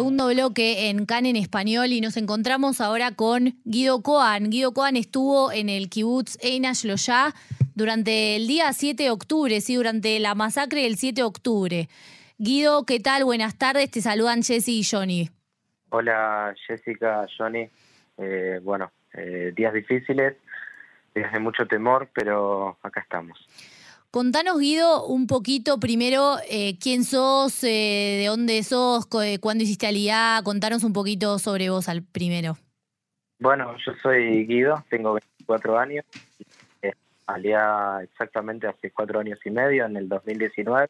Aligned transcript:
segundo 0.00 0.28
bloque 0.28 0.88
en 0.88 1.04
CAN 1.04 1.26
en 1.26 1.36
español 1.36 1.92
y 1.92 2.00
nos 2.00 2.16
encontramos 2.16 2.80
ahora 2.80 3.10
con 3.14 3.60
Guido 3.66 4.00
Coan. 4.00 4.48
Guido 4.48 4.72
Coan 4.72 4.96
estuvo 4.96 5.52
en 5.52 5.68
el 5.68 5.90
kibbutz 5.90 6.38
Einash 6.42 6.86
Loya 6.86 7.34
durante 7.74 8.36
el 8.36 8.46
día 8.46 8.72
7 8.72 9.02
de 9.02 9.10
octubre, 9.10 9.60
sí, 9.60 9.74
durante 9.74 10.18
la 10.18 10.34
masacre 10.34 10.84
del 10.84 10.96
7 10.96 11.20
de 11.20 11.22
octubre. 11.22 11.88
Guido, 12.38 12.86
¿qué 12.86 12.98
tal? 12.98 13.24
Buenas 13.24 13.58
tardes, 13.58 13.90
te 13.90 14.00
saludan 14.00 14.42
Jesse 14.42 14.68
y 14.68 14.84
Johnny. 14.90 15.28
Hola 15.90 16.54
Jessica, 16.66 17.26
Johnny. 17.36 17.68
Eh, 18.16 18.58
bueno, 18.62 18.92
eh, 19.12 19.52
días 19.54 19.74
difíciles, 19.74 20.34
días 21.14 21.30
de 21.30 21.40
mucho 21.40 21.66
temor, 21.66 22.08
pero 22.14 22.78
acá 22.82 23.00
estamos. 23.00 23.38
Contanos, 24.12 24.58
Guido, 24.58 25.06
un 25.06 25.28
poquito 25.28 25.78
primero 25.78 26.38
eh, 26.50 26.76
quién 26.80 27.04
sos, 27.04 27.62
eh, 27.62 28.18
de 28.18 28.26
dónde 28.26 28.64
sos, 28.64 29.06
eh, 29.22 29.38
cuándo 29.38 29.62
hiciste 29.62 29.86
Aliá, 29.86 30.40
contanos 30.42 30.82
un 30.82 30.92
poquito 30.92 31.38
sobre 31.38 31.70
vos 31.70 31.88
al 31.88 32.02
primero. 32.02 32.56
Bueno, 33.38 33.76
yo 33.86 33.92
soy 34.02 34.46
Guido, 34.46 34.84
tengo 34.90 35.12
24 35.12 35.78
años, 35.78 36.04
Aliá 37.26 38.00
exactamente 38.02 38.66
hace 38.66 38.90
cuatro 38.90 39.20
años 39.20 39.38
y 39.44 39.50
medio, 39.50 39.86
en 39.86 39.96
el 39.96 40.08
2019. 40.08 40.88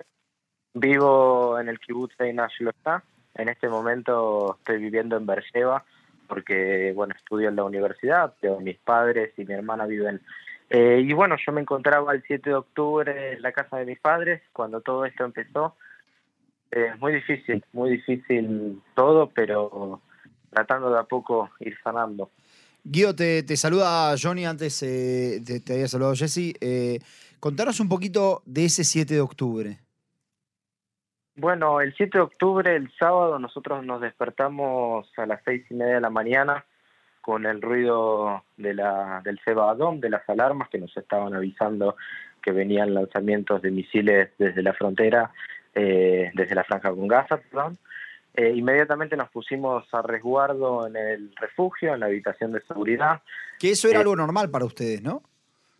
Vivo 0.72 1.60
en 1.60 1.68
el 1.68 1.78
kibbutz 1.78 2.16
de 2.16 2.32
Nashlosta. 2.32 3.04
En 3.34 3.50
este 3.50 3.68
momento 3.68 4.56
estoy 4.60 4.78
viviendo 4.78 5.18
en 5.18 5.26
Beersheba 5.26 5.84
porque, 6.26 6.94
bueno, 6.94 7.14
estudio 7.14 7.50
en 7.50 7.56
la 7.56 7.64
universidad, 7.64 8.32
mis 8.60 8.78
padres 8.78 9.34
y 9.36 9.44
mi 9.44 9.52
hermana 9.52 9.84
viven 9.84 10.22
eh, 10.70 11.02
y 11.04 11.12
bueno, 11.12 11.36
yo 11.44 11.52
me 11.52 11.60
encontraba 11.60 12.14
el 12.14 12.22
7 12.22 12.48
de 12.48 12.54
octubre 12.54 13.32
en 13.32 13.42
la 13.42 13.50
casa 13.50 13.78
de 13.78 13.86
mis 13.86 13.98
padres 13.98 14.40
cuando 14.52 14.80
todo 14.80 15.04
esto 15.04 15.24
empezó. 15.24 15.74
Es 16.70 16.96
muy 17.00 17.12
difícil, 17.12 17.64
muy 17.72 17.90
difícil 17.90 18.80
todo, 18.94 19.28
pero 19.30 20.00
tratando 20.48 20.92
de 20.92 21.00
a 21.00 21.02
poco 21.02 21.50
ir 21.58 21.76
sanando. 21.82 22.30
Guido, 22.84 23.16
te, 23.16 23.44
saluda 23.56 24.14
Johnny, 24.16 24.46
antes 24.46 24.80
eh, 24.84 25.42
te, 25.44 25.72
había 25.72 25.88
saludado 25.88 26.14
Jesse. 26.14 26.54
Eh, 26.60 27.00
contanos 27.40 27.80
un 27.80 27.88
poquito 27.88 28.42
de 28.46 28.66
ese 28.66 28.84
7 28.84 29.12
de 29.12 29.20
octubre. 29.20 29.80
Bueno, 31.34 31.80
el 31.80 31.92
7 31.96 32.16
de 32.16 32.22
octubre, 32.22 32.76
el 32.76 32.92
sábado, 32.96 33.40
nosotros 33.40 33.84
nos 33.84 34.00
despertamos 34.00 35.10
a 35.16 35.26
las 35.26 35.40
seis 35.44 35.64
y 35.68 35.74
media 35.74 35.94
de 35.94 36.00
la 36.00 36.10
mañana 36.10 36.64
con 37.20 37.46
el 37.46 37.60
ruido 37.60 38.44
de 38.56 38.74
la, 38.74 39.20
del 39.24 39.40
Cebadón, 39.44 40.00
de 40.00 40.10
las 40.10 40.28
alarmas 40.28 40.68
que 40.68 40.78
nos 40.78 40.96
estaban 40.96 41.34
avisando 41.34 41.96
que 42.42 42.52
venían 42.52 42.94
lanzamientos 42.94 43.60
de 43.62 43.70
misiles 43.70 44.30
desde 44.38 44.62
la 44.62 44.72
frontera, 44.72 45.30
eh, 45.74 46.30
desde 46.34 46.54
la 46.54 46.64
franja 46.64 46.90
con 46.90 47.06
Gaza, 47.06 47.36
perdón. 47.38 47.78
Eh, 48.34 48.52
inmediatamente 48.54 49.16
nos 49.16 49.28
pusimos 49.30 49.92
a 49.92 50.02
resguardo 50.02 50.86
en 50.86 50.96
el 50.96 51.34
refugio, 51.36 51.94
en 51.94 52.00
la 52.00 52.06
habitación 52.06 52.52
de 52.52 52.62
seguridad. 52.62 53.22
Que 53.58 53.70
eso 53.72 53.88
era 53.88 53.98
eh, 53.98 54.02
algo 54.02 54.16
normal 54.16 54.50
para 54.50 54.64
ustedes, 54.64 55.02
¿no? 55.02 55.22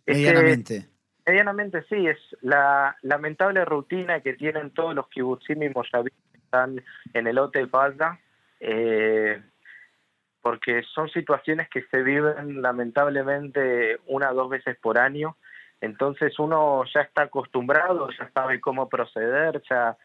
Medianamente. 0.05 0.87
medianamente 1.25 1.83
sí, 1.83 2.07
es 2.07 2.17
la 2.41 2.97
lamentable 3.03 3.63
rutina 3.63 4.19
que 4.19 4.33
tienen 4.33 4.71
todos 4.71 4.93
los 4.93 5.07
kibutzim 5.07 5.63
y 5.63 5.71
que 5.71 6.11
están 6.35 6.83
en 7.13 7.27
el 7.27 7.37
Hotel 7.37 7.69
Palda. 7.69 8.19
Eh, 8.59 9.41
porque 10.41 10.83
son 10.93 11.09
situaciones 11.09 11.69
que 11.69 11.83
se 11.83 12.01
viven 12.01 12.61
lamentablemente 12.61 13.99
una 14.07 14.31
o 14.31 14.35
dos 14.35 14.49
veces 14.49 14.77
por 14.77 14.97
año, 14.97 15.35
entonces 15.81 16.37
uno 16.39 16.83
ya 16.93 17.01
está 17.01 17.23
acostumbrado, 17.23 18.09
ya 18.11 18.29
sabe 18.33 18.61
cómo 18.61 18.89
proceder, 18.89 19.61
ya 19.69 19.97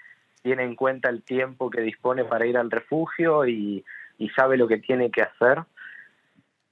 tiene 0.43 0.65
en 0.65 0.75
cuenta 0.75 1.11
el 1.11 1.23
tiempo 1.23 1.71
que 1.71 1.81
dispone 1.81 2.25
para 2.25 2.47
ir 2.47 2.57
al 2.57 2.71
refugio 2.71 3.47
y, 3.47 3.85
sabe 4.35 4.57
lo 4.57 4.67
que 4.69 4.79
tiene 4.79 5.11
que 5.11 5.23
hacer. 5.23 5.63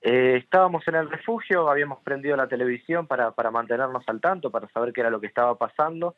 Eh, 0.01 0.37
estábamos 0.37 0.87
en 0.89 0.95
el 0.97 1.11
refugio, 1.11 1.69
habíamos 1.71 2.01
prendido 2.01 2.37
la 2.37 2.47
televisión 2.47 3.07
para, 3.07 3.33
para 3.33 3.51
mantenernos 3.51 4.05
al 4.07 4.21
tanto, 4.21 4.51
para 4.51 4.69
saber 4.69 4.93
qué 4.93 5.01
era 5.01 5.11
lo 5.11 5.21
que 5.21 5.27
estaba 5.27 5.57
pasando, 5.57 6.17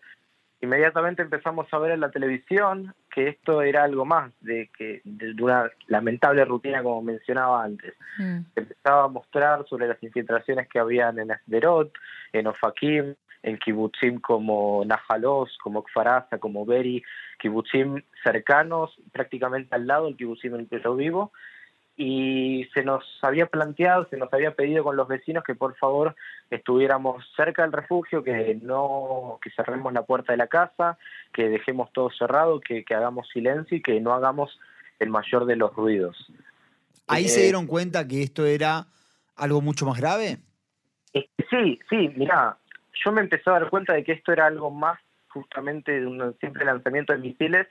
inmediatamente 0.61 1.23
empezamos 1.23 1.67
a 1.71 1.79
ver 1.79 1.93
en 1.93 2.01
la 2.01 2.11
televisión 2.11 2.95
que 3.11 3.29
esto 3.29 3.63
era 3.63 3.85
algo 3.85 4.05
más 4.05 4.33
de 4.41 4.71
que 4.77 5.01
de 5.05 5.43
una 5.43 5.71
lamentable 5.87 6.45
rutina 6.45 6.83
como 6.83 7.03
mencionaba 7.03 7.65
antes. 7.65 7.95
Mm. 8.19 8.39
Empezaba 8.55 9.05
a 9.05 9.09
mostrar 9.09 9.67
sobre 9.69 9.89
las 9.89 10.03
infiltraciones 10.03 10.69
que 10.69 10.79
habían 10.79 11.19
en 11.19 11.33
Asderot, 11.33 11.93
en 12.33 12.47
Ofakim, 12.47 13.15
en 13.43 13.59
kibutzim 13.59 14.21
como 14.21 14.85
Najalos, 14.85 15.57
como 15.63 15.85
Kfaraza, 15.85 16.39
como 16.39 16.67
Beri, 16.67 17.03
kibutzim 17.39 18.03
cercanos, 18.23 18.97
prácticamente 19.13 19.75
al 19.75 19.87
lado 19.87 20.07
del 20.07 20.17
kibutzim 20.17 20.55
en 20.55 20.61
el 20.61 20.69
que 20.69 20.81
yo 20.81 20.97
vivo, 20.97 21.33
y 21.97 22.69
se 22.75 22.85
nos 22.85 23.05
había 23.23 23.47
planteado, 23.47 24.07
se 24.11 24.19
nos 24.19 24.31
había 24.33 24.55
pedido 24.55 24.85
con 24.85 24.97
los 24.97 25.09
vecinos 25.09 25.43
que 25.45 25.55
por 25.55 25.77
favor 25.77 26.15
estuviéramos 26.51 27.25
cerca 27.35 27.63
del 27.63 27.73
refugio, 27.73 28.23
que 28.23 28.59
no, 28.63 29.39
que 29.43 29.51
cerremos 29.51 29.93
la 29.95 30.03
puerta 30.03 30.33
de 30.33 30.37
la 30.37 30.47
casa, 30.47 30.99
que 31.33 31.49
dejemos 31.49 31.91
todo 31.93 32.11
cerrado, 32.11 32.61
que, 32.61 32.85
hagamos 32.95 33.29
silencio 33.31 33.79
y 33.79 33.83
que 33.83 33.99
no 34.01 34.13
hagamos 34.13 34.59
el 34.99 35.09
mayor 35.09 35.47
de 35.47 35.57
los 35.57 35.75
ruidos. 35.75 36.31
¿Ahí 37.07 37.29
se 37.29 37.41
eh, 37.41 37.45
dieron 37.45 37.67
cuenta 37.67 38.07
que 38.07 38.23
esto 38.23 38.45
era 38.45 38.87
algo 39.37 39.63
mucho 39.63 39.87
más 39.87 39.99
grave? 39.99 40.39
sí, 41.49 41.79
sí, 41.89 42.13
mira, 42.15 42.59
yo 43.05 43.13
me 43.13 43.23
empecé 43.23 43.49
a 43.49 43.55
dar 43.55 43.71
cuenta 43.71 43.95
de 43.95 44.05
que 44.05 44.13
esto 44.13 44.33
era 44.33 44.47
algo 44.47 44.71
más 44.71 44.99
justamente 45.29 46.01
de 46.01 46.07
un 46.07 46.37
simple 46.41 46.65
lanzamiento 46.65 47.15
de 47.15 47.21
misiles 47.21 47.67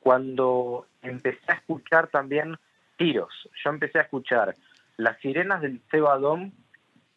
cuando 0.00 0.86
empecé 1.02 1.40
a 1.48 1.54
escuchar 1.54 2.08
también 2.08 2.56
tiros. 2.96 3.32
Yo 3.64 3.70
empecé 3.70 3.98
a 3.98 4.02
escuchar 4.02 4.54
las 4.96 5.18
sirenas 5.20 5.60
del 5.60 5.80
Cebadón 5.90 6.52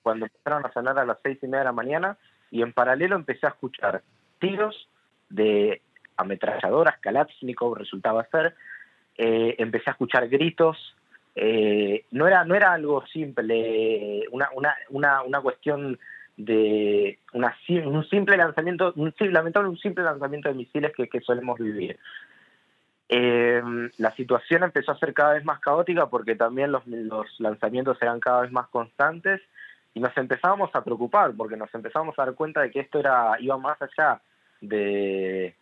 cuando 0.01 0.25
empezaron 0.25 0.65
a 0.65 0.71
sonar 0.71 0.97
a 0.99 1.05
las 1.05 1.17
seis 1.23 1.37
y 1.41 1.45
media 1.45 1.59
de 1.59 1.65
la 1.65 1.71
mañana 1.71 2.17
y 2.51 2.61
en 2.61 2.73
paralelo 2.73 3.15
empecé 3.15 3.45
a 3.45 3.49
escuchar 3.49 4.01
tiros 4.39 4.87
de 5.29 5.81
ametralladoras, 6.17 6.99
Kalashnikov 6.99 7.75
resultaba 7.75 8.25
ser, 8.25 8.55
eh, 9.17 9.55
empecé 9.57 9.89
a 9.89 9.93
escuchar 9.93 10.27
gritos, 10.27 10.95
eh, 11.35 12.05
no, 12.11 12.27
era, 12.27 12.43
no 12.43 12.55
era 12.55 12.73
algo 12.73 13.05
simple, 13.07 14.25
una, 14.31 14.49
una, 14.53 14.75
una, 14.89 15.21
una 15.23 15.41
cuestión 15.41 15.97
de 16.35 17.19
una, 17.33 17.55
un 17.85 18.05
simple 18.09 18.37
lanzamiento, 18.37 18.93
un, 18.95 19.13
un 19.13 19.77
simple 19.77 20.03
lanzamiento 20.03 20.49
de 20.49 20.55
misiles 20.55 20.91
que 20.95 21.21
solemos 21.21 21.59
vivir. 21.59 21.99
Eh, 23.11 23.61
la 23.97 24.15
situación 24.15 24.61
empezó 24.61 24.91
a 24.91 24.99
ser 24.99 25.15
cada 25.15 25.33
vez 25.33 25.43
más 25.43 25.59
caótica 25.59 26.07
porque 26.07 26.35
también 26.35 26.71
los, 26.71 26.83
lanzamientos 27.39 27.97
eran 28.01 28.19
cada 28.19 28.41
vez 28.41 28.51
más 28.51 28.67
constantes 28.67 29.41
y 29.95 29.99
nos 29.99 30.15
empezábamos 30.15 30.69
a 30.75 30.83
preocupar 30.83 31.33
porque 31.35 31.57
nos 31.57 31.73
empezamos 31.73 32.17
a 32.17 32.25
dar 32.25 32.35
cuenta 32.35 32.61
de 32.61 32.69
que 32.69 32.81
esto 32.81 32.99
era 32.99 33.35
iba 33.39 33.57
más 33.57 33.81
allá 33.81 34.21
de, 34.61 35.55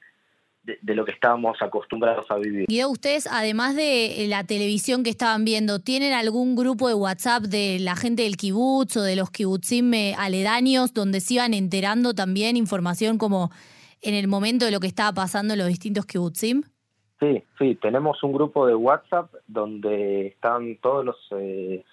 de, 0.63 0.96
lo 0.96 1.06
que 1.06 1.13
estábamos 1.13 1.62
acostumbrados 1.62 2.30
a 2.30 2.36
vivir. 2.36 2.66
Y 2.68 2.84
ustedes, 2.84 3.28
además 3.31 3.78
de 3.78 4.25
la 4.28 4.44
televisión 4.44 5.03
que 5.03 5.09
estaban 5.09 5.46
viendo, 5.46 5.80
¿tienen 5.80 6.12
algún 6.12 6.57
grupo 6.57 6.90
de 6.90 6.96
WhatsApp 6.96 7.44
de 7.44 7.78
la 7.80 7.96
gente 7.96 8.24
del 8.24 8.36
kibutz 8.36 8.97
o 8.97 9.03
de 9.03 9.16
los 9.16 9.31
kibutzim 9.31 9.94
eh, 9.94 10.16
aledaños 10.18 10.94
donde 10.94 11.22
se 11.22 11.36
iban 11.36 11.53
enterando 11.53 12.13
también 12.13 12.57
información 12.57 13.18
como 13.18 13.52
en 14.02 14.16
el 14.16 14.28
momento 14.28 14.66
de 14.66 14.72
lo 14.72 14.81
que 14.81 14.88
estaba 14.88 15.13
pasando 15.13 15.53
en 15.53 15.59
los 15.59 15.69
distintos 15.69 16.06
kibutzim? 16.06 16.63
Sí, 17.20 17.44
sí, 17.58 17.76
tenemos 17.76 18.22
un 18.24 18.34
grupo 18.34 18.68
de 18.68 18.76
WhatsApp 18.76 19.34
donde 19.48 20.28
están 20.28 20.78
todos 20.78 21.04
los 21.04 21.16
eh, 21.32 21.84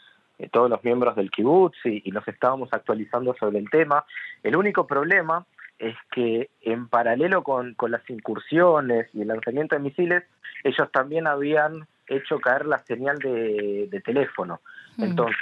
todos 0.52 0.68
los 0.68 0.82
miembros 0.84 1.16
del 1.16 1.30
kibutz 1.30 1.76
y, 1.84 2.02
y, 2.04 2.10
nos 2.10 2.26
estábamos 2.26 2.68
actualizando 2.72 3.34
sobre 3.34 3.58
el 3.58 3.70
tema. 3.70 4.04
El 4.42 4.56
único 4.56 4.86
problema 4.86 5.46
es 5.78 5.96
que 6.12 6.50
en 6.60 6.88
paralelo 6.88 7.42
con, 7.42 7.74
con 7.74 7.90
las 7.90 8.08
incursiones 8.10 9.08
y 9.14 9.22
el 9.22 9.28
lanzamiento 9.28 9.76
de 9.76 9.82
misiles, 9.82 10.24
ellos 10.62 10.90
también 10.92 11.26
habían 11.26 11.86
hecho 12.08 12.38
caer 12.40 12.66
la 12.66 12.78
señal 12.84 13.18
de, 13.18 13.88
de 13.90 14.00
teléfono. 14.00 14.60
Mm. 14.96 15.04
Entonces, 15.04 15.36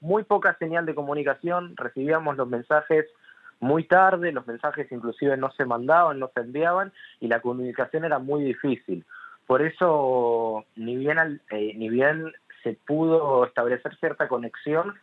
muy 0.00 0.24
poca 0.24 0.56
señal 0.58 0.86
de 0.86 0.94
comunicación, 0.94 1.76
recibíamos 1.76 2.36
los 2.36 2.48
mensajes 2.48 3.06
muy 3.60 3.84
tarde, 3.84 4.32
los 4.32 4.46
mensajes 4.46 4.90
inclusive 4.92 5.36
no 5.36 5.50
se 5.52 5.64
mandaban, 5.64 6.18
no 6.18 6.30
se 6.34 6.40
enviaban 6.40 6.92
y 7.20 7.28
la 7.28 7.40
comunicación 7.40 8.04
era 8.04 8.18
muy 8.18 8.42
difícil. 8.42 9.04
Por 9.46 9.62
eso, 9.62 10.64
ni 10.76 10.96
bien, 10.96 11.40
eh, 11.50 11.72
ni 11.76 11.88
bien 11.88 12.32
se 12.62 12.78
pudo 12.86 13.44
establecer 13.44 13.94
cierta 13.96 14.28
conexión, 14.28 14.94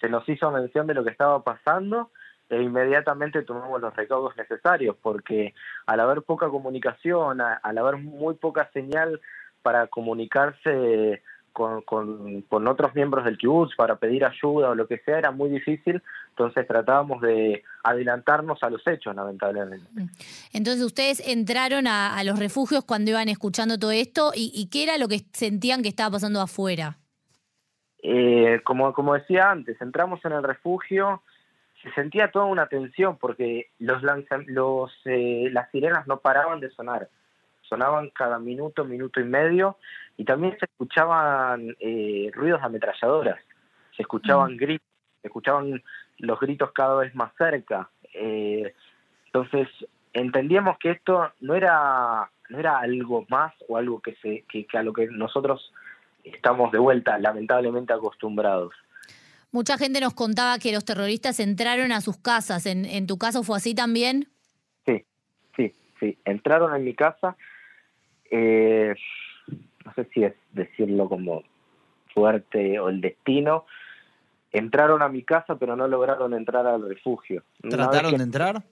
se 0.00 0.08
nos 0.08 0.28
hizo 0.28 0.50
mención 0.50 0.86
de 0.86 0.94
lo 0.94 1.04
que 1.04 1.10
estaba 1.10 1.42
pasando 1.42 2.10
e 2.48 2.62
inmediatamente 2.62 3.42
tomamos 3.42 3.80
los 3.80 3.94
recaudos 3.96 4.36
necesarios, 4.36 4.96
porque 5.02 5.54
al 5.86 6.00
haber 6.00 6.22
poca 6.22 6.48
comunicación, 6.48 7.40
al 7.40 7.78
haber 7.78 7.96
muy 7.96 8.34
poca 8.34 8.70
señal 8.72 9.20
para 9.62 9.88
comunicarse 9.88 11.22
con, 11.56 12.42
con, 12.42 12.68
otros 12.68 12.94
miembros 12.94 13.24
del 13.24 13.38
kibutz 13.38 13.74
para 13.76 13.96
pedir 13.96 14.26
ayuda 14.26 14.68
o 14.68 14.74
lo 14.74 14.86
que 14.86 14.98
sea 14.98 15.18
era 15.18 15.30
muy 15.30 15.48
difícil, 15.48 16.02
entonces 16.28 16.66
tratábamos 16.66 17.22
de 17.22 17.64
adelantarnos 17.82 18.62
a 18.62 18.68
los 18.68 18.86
hechos, 18.86 19.16
lamentablemente. 19.16 19.88
Mm. 19.94 20.08
Entonces 20.52 20.84
ustedes 20.84 21.26
entraron 21.26 21.86
a, 21.86 22.22
los 22.24 22.38
refugios 22.38 22.84
cuando 22.84 23.12
iban 23.12 23.30
escuchando 23.30 23.78
todo 23.78 23.90
esto 23.90 24.32
y, 24.34 24.68
qué 24.70 24.82
era 24.82 24.98
lo 24.98 25.08
que 25.08 25.20
sentían 25.32 25.82
que 25.82 25.88
estaba 25.88 26.10
pasando 26.10 26.42
afuera. 26.42 26.98
Eh, 28.02 28.60
como, 28.62 28.92
como 28.92 29.14
decía 29.14 29.50
antes, 29.50 29.80
entramos 29.80 30.22
en 30.26 30.32
el 30.32 30.42
refugio, 30.42 31.22
se 31.82 31.90
sentía 31.92 32.30
toda 32.30 32.44
una 32.44 32.66
tensión 32.66 33.16
porque 33.16 33.70
los, 33.78 34.02
los 34.46 34.92
eh, 35.06 35.48
las 35.50 35.70
sirenas 35.70 36.06
no 36.06 36.18
paraban 36.20 36.60
de 36.60 36.70
sonar 36.72 37.08
sonaban 37.68 38.10
cada 38.10 38.38
minuto, 38.38 38.84
minuto 38.84 39.20
y 39.20 39.24
medio, 39.24 39.78
y 40.16 40.24
también 40.24 40.56
se 40.58 40.66
escuchaban 40.66 41.76
eh, 41.80 42.30
ruidos 42.34 42.60
de 42.60 42.66
ametralladoras, 42.66 43.38
se 43.96 44.02
escuchaban 44.02 44.54
mm. 44.54 44.56
gritos, 44.56 44.88
se 45.22 45.28
escuchaban 45.28 45.82
los 46.18 46.40
gritos 46.40 46.72
cada 46.72 46.96
vez 46.96 47.14
más 47.14 47.32
cerca. 47.36 47.90
Eh, 48.14 48.74
entonces 49.26 49.68
entendíamos 50.12 50.78
que 50.78 50.92
esto 50.92 51.30
no 51.40 51.54
era 51.54 52.30
no 52.48 52.58
era 52.58 52.78
algo 52.78 53.26
más 53.28 53.52
o 53.68 53.76
algo 53.76 54.00
que 54.00 54.14
se 54.22 54.44
que, 54.48 54.66
a 54.78 54.82
lo 54.82 54.92
que 54.92 55.08
nosotros 55.08 55.72
estamos 56.24 56.72
de 56.72 56.78
vuelta 56.78 57.18
lamentablemente 57.18 57.92
acostumbrados. 57.92 58.72
Mucha 59.52 59.78
gente 59.78 60.00
nos 60.00 60.14
contaba 60.14 60.58
que 60.58 60.72
los 60.72 60.84
terroristas 60.84 61.40
entraron 61.40 61.92
a 61.92 62.00
sus 62.00 62.18
casas. 62.18 62.66
¿En, 62.66 62.84
en 62.84 63.06
tu 63.06 63.16
caso 63.18 63.42
fue 63.42 63.56
así 63.56 63.74
también? 63.74 64.28
Sí, 64.84 65.04
sí, 65.56 65.72
sí. 65.98 66.18
Entraron 66.24 66.74
en 66.74 66.84
mi 66.84 66.94
casa 66.94 67.36
eh, 68.30 68.94
no 69.84 69.92
sé 69.94 70.04
si 70.12 70.24
es 70.24 70.34
decirlo 70.52 71.08
como 71.08 71.42
suerte 72.12 72.78
o 72.80 72.88
el 72.88 73.00
destino, 73.00 73.66
entraron 74.52 75.02
a 75.02 75.08
mi 75.08 75.22
casa 75.22 75.56
pero 75.56 75.76
no 75.76 75.86
lograron 75.86 76.34
entrar 76.34 76.66
al 76.66 76.88
refugio. 76.88 77.42
¿Trataron 77.68 78.16
de 78.16 78.22
entrar? 78.22 78.62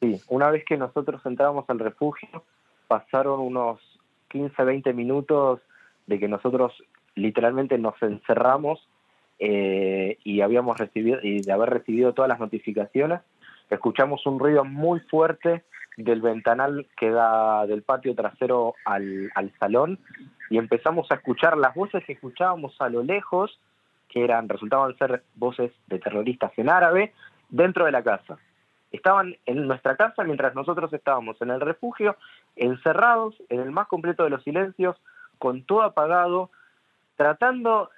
Sí, 0.00 0.20
una 0.28 0.50
vez 0.50 0.64
que 0.64 0.76
nosotros 0.76 1.24
entramos 1.24 1.64
al 1.68 1.78
refugio, 1.78 2.44
pasaron 2.88 3.40
unos 3.40 3.80
15, 4.28 4.62
20 4.64 4.92
minutos 4.92 5.60
de 6.06 6.18
que 6.18 6.28
nosotros 6.28 6.72
literalmente 7.14 7.78
nos 7.78 7.94
encerramos 8.02 8.88
eh, 9.38 10.18
y 10.24 10.40
habíamos 10.40 10.78
recibido 10.78 11.18
y 11.22 11.42
de 11.42 11.52
haber 11.52 11.70
recibido 11.70 12.12
todas 12.12 12.28
las 12.28 12.40
notificaciones, 12.40 13.20
escuchamos 13.70 14.26
un 14.26 14.38
ruido 14.38 14.64
muy 14.64 15.00
fuerte 15.00 15.64
del 15.96 16.20
ventanal 16.20 16.86
que 16.96 17.10
da 17.10 17.66
del 17.66 17.82
patio 17.82 18.14
trasero 18.14 18.74
al, 18.84 19.30
salón 19.58 19.98
y 20.50 20.58
empezamos 20.58 21.10
a 21.10 21.14
escuchar 21.14 21.56
las 21.56 21.74
voces 21.74 22.04
que 22.04 22.14
escuchábamos 22.14 22.74
a 22.80 22.88
lo 22.88 23.02
lejos, 23.02 23.58
que 24.08 24.24
eran, 24.24 24.48
resultaban 24.48 24.96
ser 24.98 25.22
voces 25.36 25.72
de 25.86 25.98
terroristas 25.98 26.52
en 26.56 26.68
árabe, 26.68 27.12
dentro 27.48 27.84
de 27.84 27.92
la 27.92 28.02
casa. 28.02 28.38
Estaban 28.92 29.36
en 29.46 29.66
nuestra 29.66 29.96
casa 29.96 30.22
mientras 30.24 30.54
nosotros 30.54 30.92
estábamos 30.92 31.40
en 31.40 31.50
el 31.50 31.60
refugio, 31.60 32.16
encerrados, 32.56 33.34
en 33.48 33.60
el 33.60 33.70
más 33.70 33.88
completo 33.88 34.24
de 34.24 34.30
los 34.30 34.42
silencios, 34.42 34.96
con 35.38 35.64
todo 35.64 35.82
apagado, 35.82 36.50
tratando 37.16 37.90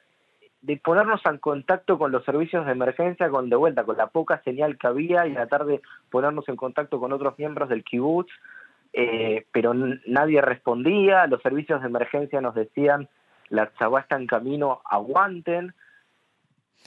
de 0.67 0.77
ponernos 0.79 1.21
en 1.25 1.39
contacto 1.39 1.97
con 1.97 2.11
los 2.11 2.25
servicios 2.25 2.67
de 2.67 2.73
emergencia, 2.73 3.31
con 3.31 3.49
de 3.49 3.55
vuelta, 3.55 3.85
con 3.85 3.97
la 3.97 4.09
poca 4.09 4.43
señal 4.43 4.77
que 4.77 4.89
había 4.89 5.25
y 5.25 5.33
tratar 5.33 5.65
de 5.65 5.81
ponernos 6.11 6.49
en 6.49 6.57
contacto 6.57 6.99
con 6.99 7.13
otros 7.13 7.39
miembros 7.39 7.69
del 7.69 7.85
kibutz, 7.85 8.33
eh, 8.93 9.47
pero 9.53 9.75
nadie 9.75 10.41
respondía, 10.41 11.29
los 11.29 11.41
servicios 11.41 11.81
de 11.81 11.87
emergencia 11.87 12.41
nos 12.41 12.57
decían, 12.57 13.09
la 13.49 13.73
chabá 13.79 14.01
está 14.01 14.17
en 14.17 14.27
camino, 14.27 14.81
aguanten. 14.91 15.73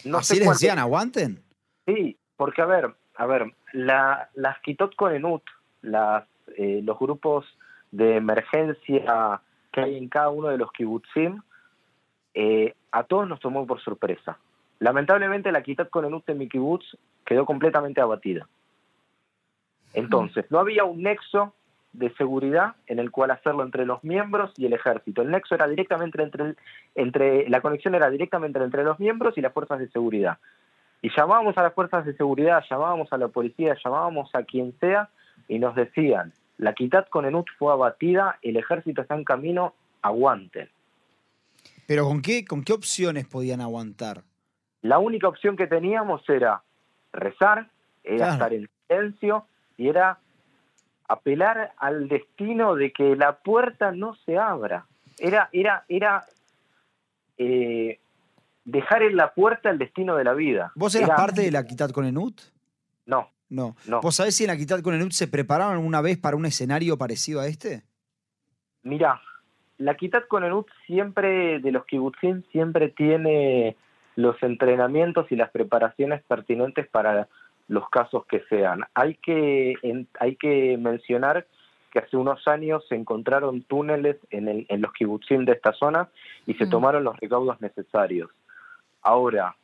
No 0.03 0.17
¿Así 0.17 0.39
les 0.39 0.49
decían 0.49 0.77
aguanten? 0.77 1.41
Sí, 1.85 2.17
porque 2.35 2.61
a 2.61 2.65
ver, 2.65 2.93
a 3.15 3.25
ver, 3.27 3.53
la, 3.71 4.29
las 4.33 4.59
Kitot 4.59 4.93
Konenut, 4.97 5.43
las, 5.83 6.25
eh, 6.57 6.81
los 6.83 6.99
grupos 6.99 7.45
de 7.91 8.17
emergencia 8.17 9.41
que 9.71 9.79
hay 9.79 9.97
en 9.97 10.09
cada 10.09 10.31
uno 10.31 10.49
de 10.49 10.57
los 10.57 10.69
kibutzim, 10.73 11.41
eh, 12.33 12.73
a 12.91 13.03
todos 13.03 13.27
nos 13.27 13.39
tomó 13.39 13.65
por 13.65 13.81
sorpresa. 13.81 14.37
Lamentablemente 14.79 15.51
la 15.51 15.61
Kitat 15.61 15.89
con 15.89 16.05
el 16.05 16.23
de 16.25 16.33
mi 16.33 16.47
quedó 16.47 17.45
completamente 17.45 18.01
abatida. 18.01 18.47
Entonces, 19.93 20.45
no 20.49 20.59
había 20.59 20.83
un 20.83 21.01
nexo 21.01 21.53
de 21.93 22.13
seguridad 22.15 22.75
en 22.87 22.99
el 22.99 23.11
cual 23.11 23.31
hacerlo 23.31 23.63
entre 23.63 23.85
los 23.85 24.03
miembros 24.03 24.53
y 24.57 24.65
el 24.65 24.73
ejército. 24.73 25.21
El 25.21 25.31
nexo 25.31 25.55
era 25.55 25.67
directamente 25.67 26.21
entre, 26.95 27.49
la 27.49 27.61
conexión 27.61 27.95
era 27.95 28.09
directamente 28.09 28.59
entre 28.59 28.83
los 28.83 28.99
miembros 28.99 29.37
y 29.37 29.41
las 29.41 29.53
fuerzas 29.53 29.79
de 29.79 29.89
seguridad. 29.89 30.37
Y 31.01 31.09
llamábamos 31.15 31.57
a 31.57 31.63
las 31.63 31.73
fuerzas 31.73 32.05
de 32.05 32.13
seguridad, 32.13 32.63
llamábamos 32.69 33.11
a 33.11 33.17
la 33.17 33.29
policía, 33.29 33.75
llamábamos 33.83 34.29
a 34.33 34.43
quien 34.43 34.77
sea 34.79 35.09
y 35.47 35.57
nos 35.57 35.75
decían, 35.75 36.33
la 36.57 36.73
Kitat 36.73 37.09
con 37.09 37.25
Enut 37.25 37.47
fue 37.57 37.71
abatida, 37.71 38.37
el 38.41 38.57
ejército 38.57 39.01
está 39.01 39.15
en 39.15 39.23
camino, 39.23 39.73
aguanten. 40.01 40.69
Pero 41.89 42.05
¿con 42.05 42.21
qué, 42.21 42.45
con 42.45 42.63
qué 42.63 42.73
opciones 42.73 43.25
podían 43.25 43.61
aguantar? 43.61 44.21
La 44.83 44.99
única 44.99 45.27
opción 45.27 45.57
que 45.57 45.65
teníamos 45.65 46.21
era 46.29 46.61
rezar, 47.11 47.71
era 48.03 48.33
estar 48.33 48.53
en 48.53 48.69
silencio 48.87 49.47
y 49.75 49.87
era 49.87 50.19
apelar 51.07 51.73
al 51.77 52.07
destino 52.07 52.75
de 52.75 52.91
que 52.91 53.15
la 53.15 53.39
puerta 53.39 53.91
no 53.91 54.13
se 54.23 54.37
abra. 54.37 54.85
Era, 55.17 55.49
era, 55.51 55.83
era 55.89 56.27
eh, 57.39 57.99
dejar 58.65 59.01
en 59.01 59.15
la 59.15 59.33
puerta 59.33 59.71
el 59.71 59.79
destino 59.79 60.15
de 60.15 60.25
la 60.25 60.35
vida. 60.35 60.71
¿Vos 60.75 60.93
eras 60.93 61.09
parte 61.09 61.41
de 61.41 61.49
la 61.49 61.65
Quitat 61.65 61.91
con 61.91 62.05
Enut? 62.05 62.39
No. 63.07 63.31
No. 63.49 63.75
no. 63.87 64.01
¿Vos 64.01 64.15
sabés 64.15 64.35
si 64.35 64.43
en 64.43 64.49
la 64.49 64.57
Quitat 64.57 64.83
con 64.83 64.93
Enut 64.93 65.13
se 65.13 65.27
prepararon 65.27 65.73
alguna 65.73 66.01
vez 66.01 66.19
para 66.19 66.37
un 66.37 66.45
escenario 66.45 66.99
parecido 66.99 67.39
a 67.39 67.47
este? 67.47 67.81
Mirá, 68.83 69.19
la 69.79 69.95
Kitat 69.95 70.27
Konenut 70.27 70.67
siempre, 70.85 71.59
de 71.59 71.71
los 71.71 71.85
kibutzim, 71.85 72.43
siempre 72.51 72.89
tiene 72.89 73.75
los 74.15 74.41
entrenamientos 74.43 75.31
y 75.31 75.37
las 75.37 75.49
preparaciones 75.51 76.21
pertinentes 76.23 76.87
para 76.89 77.29
los 77.69 77.89
casos 77.89 78.25
que 78.25 78.41
sean. 78.49 78.81
Hay 78.93 79.15
que, 79.15 79.75
hay 80.19 80.35
que 80.35 80.77
mencionar 80.77 81.47
que 81.91 81.99
hace 81.99 82.17
unos 82.17 82.45
años 82.47 82.85
se 82.89 82.95
encontraron 82.95 83.63
túneles 83.63 84.17
en, 84.29 84.49
el, 84.49 84.65
en 84.69 84.81
los 84.81 84.91
kibutzim 84.91 85.45
de 85.45 85.53
esta 85.53 85.71
zona 85.71 86.09
y 86.45 86.53
se 86.55 86.65
mm. 86.65 86.69
tomaron 86.69 87.03
los 87.05 87.17
recaudos 87.17 87.59
necesarios. 87.61 88.29
Ahora, 89.01 89.55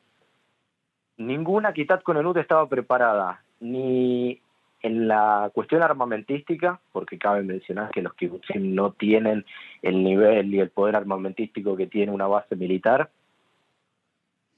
ninguna 1.18 1.74
Kitat 1.74 2.04
Konenut 2.04 2.38
estaba 2.38 2.68
preparada, 2.70 3.44
ni 3.60 4.42
en 4.86 5.08
la 5.08 5.50
cuestión 5.52 5.82
armamentística, 5.82 6.80
porque 6.92 7.18
cabe 7.18 7.42
mencionar 7.42 7.90
que 7.90 8.04
los 8.04 8.14
kibbutzim 8.14 8.76
no 8.76 8.92
tienen 8.92 9.44
el 9.82 10.04
nivel 10.04 10.54
y 10.54 10.60
el 10.60 10.70
poder 10.70 10.96
armamentístico 10.96 11.76
que 11.76 11.88
tiene 11.88 12.12
una 12.12 12.28
base 12.28 12.56
militar, 12.56 13.10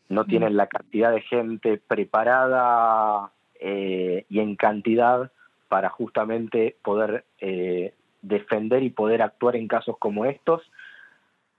no 0.09 0.23
mm. 0.23 0.27
tienen 0.27 0.57
la 0.57 0.67
cantidad 0.67 1.13
de 1.13 1.21
gente 1.21 1.77
preparada 1.77 3.31
eh, 3.61 4.25
y 4.27 4.39
en 4.39 4.57
cantidad 4.57 5.31
para 5.69 5.89
justamente 5.89 6.75
poder 6.83 7.23
eh, 7.39 7.93
defender 8.21 8.83
y 8.83 8.89
poder 8.89 9.21
actuar 9.21 9.55
en 9.55 9.69
casos 9.69 9.95
como 9.97 10.25
estos. 10.25 10.61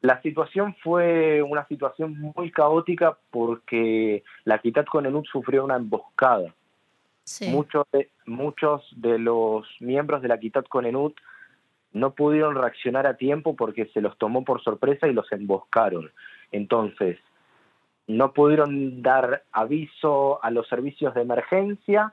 La 0.03 0.21
situación 0.21 0.77
fue 0.85 1.41
una 1.41 1.67
situación 1.69 2.19
muy 2.19 2.51
caótica 2.51 3.17
porque 3.31 4.25
la 4.45 4.59
Kitat 4.59 4.87
Konenut 4.89 5.27
sufrió 5.27 5.65
una 5.65 5.77
emboscada 5.77 6.55
Muchos, 7.49 7.87
de, 7.93 8.11
muchos 8.27 8.87
de 8.97 9.19
los 9.19 9.67
miembros 9.81 10.23
de 10.23 10.29
la 10.29 10.39
Kitat 10.39 10.69
Konenut 10.69 11.17
no 11.93 12.15
pudieron 12.15 12.55
reaccionar 12.55 13.07
a 13.07 13.17
tiempo 13.17 13.57
porque 13.57 13.87
se 13.87 14.01
los 14.01 14.17
tomó 14.19 14.45
por 14.45 14.63
sorpresa 14.63 15.09
y 15.09 15.13
los 15.13 15.31
emboscaron. 15.33 16.11
Entonces, 16.53 17.19
no 18.07 18.33
pudieron 18.33 19.03
dar 19.03 19.43
aviso 19.53 20.43
a 20.43 20.51
los 20.51 20.67
servicios 20.69 21.15
de 21.15 21.23
emergencia 21.23 22.13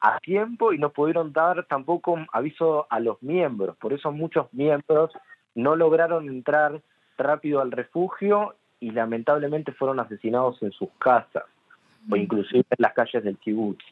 a 0.00 0.18
tiempo 0.20 0.72
y 0.72 0.78
no 0.78 0.90
pudieron 0.90 1.32
dar 1.32 1.64
tampoco 1.64 2.18
aviso 2.32 2.86
a 2.90 3.00
los 3.00 3.22
miembros. 3.22 3.76
Por 3.76 3.92
eso 3.92 4.12
muchos 4.12 4.52
miembros 4.52 5.10
no 5.54 5.76
lograron 5.76 6.28
entrar 6.28 6.80
rápido 7.16 7.60
al 7.60 7.72
refugio 7.72 8.54
y 8.80 8.90
lamentablemente 8.90 9.72
fueron 9.72 10.00
asesinados 10.00 10.62
en 10.62 10.72
sus 10.72 10.90
casas 10.98 11.44
o 12.10 12.16
inclusive 12.16 12.64
en 12.68 12.76
las 12.78 12.92
calles 12.92 13.24
del 13.24 13.38
kibutz. 13.38 13.82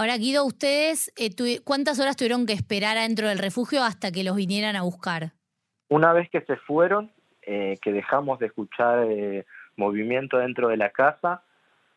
Ahora, 0.00 0.16
Guido, 0.16 0.46
¿ustedes 0.46 1.12
eh, 1.18 1.60
cuántas 1.62 2.00
horas 2.00 2.16
tuvieron 2.16 2.46
que 2.46 2.54
esperar 2.54 2.96
adentro 2.96 3.28
del 3.28 3.36
refugio 3.36 3.84
hasta 3.84 4.10
que 4.10 4.24
los 4.24 4.34
vinieran 4.34 4.74
a 4.74 4.80
buscar? 4.80 5.32
Una 5.90 6.14
vez 6.14 6.30
que 6.30 6.40
se 6.40 6.56
fueron, 6.56 7.12
eh, 7.42 7.76
que 7.82 7.92
dejamos 7.92 8.38
de 8.38 8.46
escuchar 8.46 9.04
eh, 9.06 9.44
movimiento 9.76 10.38
dentro 10.38 10.68
de 10.68 10.78
la 10.78 10.88
casa, 10.88 11.42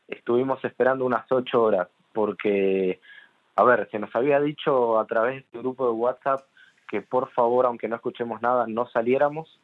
estuvimos 0.09 0.61
esperando 0.65 1.05
unas 1.05 1.31
ocho 1.31 1.63
horas, 1.63 1.87
porque, 2.13 2.99
a 3.55 3.63
ver, 3.63 3.87
se 3.89 3.99
nos 3.99 4.13
había 4.13 4.41
dicho 4.41 4.99
a 4.99 5.07
través 5.07 5.49
del 5.53 5.61
grupo 5.61 5.85
de 5.85 5.93
WhatsApp 5.93 6.41
que 6.89 7.01
por 7.03 7.31
favor, 7.31 7.65
aunque 7.65 7.87
no 7.87 7.95
escuchemos 7.95 8.41
nada, 8.41 8.65
no 8.67 8.85
saliéramos, 8.89 9.61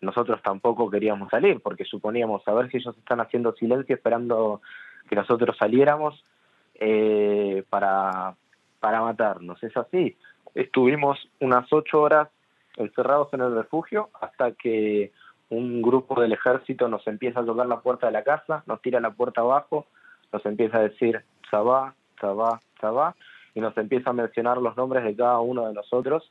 nosotros 0.00 0.40
tampoco 0.44 0.88
queríamos 0.88 1.28
salir, 1.28 1.60
porque 1.60 1.84
suponíamos 1.84 2.46
a 2.46 2.54
ver 2.54 2.70
si 2.70 2.76
ellos 2.76 2.96
están 2.96 3.20
haciendo 3.20 3.52
silencio 3.54 3.96
esperando 3.96 4.62
que 5.08 5.16
nosotros 5.16 5.56
saliéramos 5.58 6.22
eh, 6.80 7.62
para, 7.70 8.34
para 8.80 9.00
matarnos. 9.02 9.62
Es 9.62 9.76
así. 9.76 10.16
Estuvimos 10.54 11.18
unas 11.40 11.72
ocho 11.72 12.00
horas 12.02 12.28
encerrados 12.76 13.28
en 13.34 13.40
el 13.42 13.54
refugio 13.54 14.10
hasta 14.20 14.52
que 14.52 15.12
un 15.50 15.82
grupo 15.82 16.20
del 16.20 16.32
ejército 16.32 16.88
nos 16.88 17.06
empieza 17.06 17.40
a 17.40 17.44
tocar 17.44 17.66
la 17.66 17.80
puerta 17.80 18.06
de 18.06 18.12
la 18.12 18.24
casa, 18.24 18.62
nos 18.66 18.80
tira 18.82 19.00
la 19.00 19.10
puerta 19.12 19.40
abajo, 19.42 19.86
nos 20.32 20.44
empieza 20.46 20.78
a 20.78 20.82
decir 20.82 21.20
Sabá, 21.50 21.94
Sabá, 22.20 22.60
Sabá, 22.80 23.14
y 23.54 23.60
nos 23.60 23.76
empieza 23.76 24.10
a 24.10 24.12
mencionar 24.12 24.58
los 24.58 24.76
nombres 24.76 25.04
de 25.04 25.14
cada 25.16 25.40
uno 25.40 25.66
de 25.66 25.74
nosotros, 25.74 26.30